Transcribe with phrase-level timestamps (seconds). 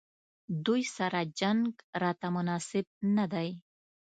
[0.65, 1.67] دوی سره جنګ
[2.01, 3.49] راته مناسب نه دی.